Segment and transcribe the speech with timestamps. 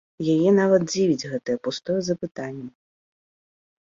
[0.35, 2.65] Яе нават дзівіць гэтае пустое запытанне!